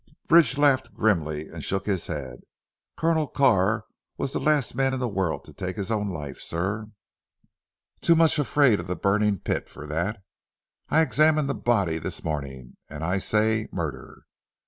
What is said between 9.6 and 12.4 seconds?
for that. I examined the body this